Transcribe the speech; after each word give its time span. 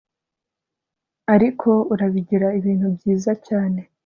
ariko 1.33 1.69
urabigira 1.93 2.47
ibintu 2.59 2.87
byiza 2.95 3.31
cyane 3.47 3.81